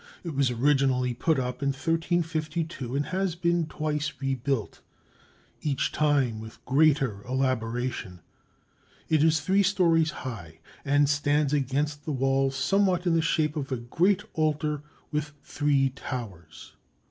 It 0.23 0.33
was 0.33 0.49
originally 0.49 1.13
put 1.13 1.37
up 1.37 1.61
in 1.61 1.69
1352 1.69 2.95
and 2.95 3.05
has 3.05 3.35
been 3.35 3.67
twice 3.67 4.11
rebuilt, 4.19 4.81
each 5.61 5.91
time 5.91 6.39
with 6.39 6.65
greater 6.65 7.21
elaboration. 7.25 8.19
It 9.09 9.23
is 9.23 9.41
three 9.41 9.61
stories 9.61 10.09
high 10.25 10.57
and 10.83 11.07
stands 11.07 11.53
against 11.53 12.05
the 12.05 12.13
wall 12.13 12.49
somewhat 12.49 13.05
in 13.05 13.13
the 13.13 13.21
shape 13.21 13.55
of 13.55 13.71
a 13.71 13.77
great 13.77 14.23
altar 14.33 14.81
with 15.11 15.33
three 15.43 15.89
towers. 15.89 16.73